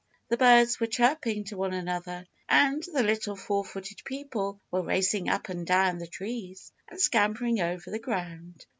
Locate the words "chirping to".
0.87-1.57